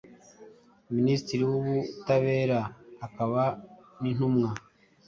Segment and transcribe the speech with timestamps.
[0.95, 2.59] Minisitiri w’Ubutabera
[3.05, 3.43] akaba
[4.01, 4.49] n’Intumwa